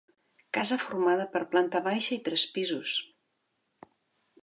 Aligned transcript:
Casa 0.57 0.77
formada 0.85 1.27
per 1.35 1.43
planta 1.53 1.83
baixa 1.89 2.17
i 2.17 2.19
tres 2.31 2.49
pisos. 2.57 2.99